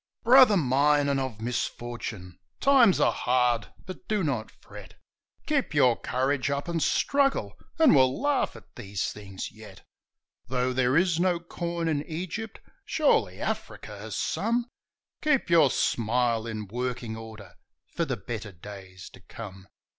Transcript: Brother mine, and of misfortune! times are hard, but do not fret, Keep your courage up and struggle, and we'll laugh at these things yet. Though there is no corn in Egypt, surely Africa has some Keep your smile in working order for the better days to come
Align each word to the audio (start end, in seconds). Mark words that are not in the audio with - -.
Brother 0.23 0.57
mine, 0.57 1.07
and 1.09 1.19
of 1.19 1.39
misfortune! 1.39 2.39
times 2.59 2.99
are 2.99 3.11
hard, 3.11 3.71
but 3.85 4.07
do 4.07 4.23
not 4.23 4.49
fret, 4.49 4.95
Keep 5.45 5.75
your 5.75 5.95
courage 5.95 6.49
up 6.49 6.67
and 6.67 6.81
struggle, 6.81 7.53
and 7.77 7.93
we'll 7.95 8.19
laugh 8.19 8.55
at 8.55 8.75
these 8.77 9.11
things 9.11 9.51
yet. 9.51 9.83
Though 10.47 10.73
there 10.73 10.97
is 10.97 11.19
no 11.19 11.39
corn 11.39 11.87
in 11.87 12.03
Egypt, 12.07 12.59
surely 12.83 13.39
Africa 13.39 13.95
has 13.95 14.15
some 14.15 14.65
Keep 15.21 15.51
your 15.51 15.69
smile 15.69 16.47
in 16.47 16.65
working 16.65 17.15
order 17.15 17.53
for 17.85 18.03
the 18.03 18.17
better 18.17 18.51
days 18.51 19.07
to 19.11 19.19
come 19.19 19.67